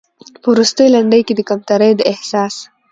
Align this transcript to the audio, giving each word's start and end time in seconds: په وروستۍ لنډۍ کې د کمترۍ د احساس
په 0.41 0.47
وروستۍ 0.53 0.87
لنډۍ 0.93 1.21
کې 1.27 1.33
د 1.35 1.41
کمترۍ 1.49 1.91
د 1.95 2.01
احساس 2.11 2.53